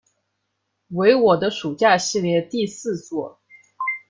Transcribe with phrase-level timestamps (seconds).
[0.87, 3.39] 为我的暑假系列第四作。